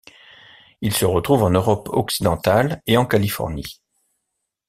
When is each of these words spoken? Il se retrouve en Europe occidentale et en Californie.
Il 0.81 0.95
se 0.95 1.05
retrouve 1.05 1.43
en 1.43 1.51
Europe 1.51 1.87
occidentale 1.91 2.81
et 2.87 2.97
en 2.97 3.05
Californie. 3.05 3.83